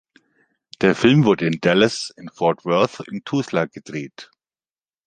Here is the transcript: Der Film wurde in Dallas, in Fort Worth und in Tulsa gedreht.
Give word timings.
Der 0.81 0.95
Film 0.95 1.25
wurde 1.25 1.45
in 1.45 1.59
Dallas, 1.61 2.11
in 2.17 2.27
Fort 2.29 2.65
Worth 2.65 3.01
und 3.01 3.09
in 3.09 3.23
Tulsa 3.23 3.65
gedreht. 3.65 4.31